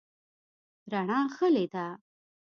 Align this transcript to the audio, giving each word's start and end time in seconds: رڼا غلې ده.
رڼا 0.91 1.19
غلې 1.35 1.65
ده. 1.73 1.85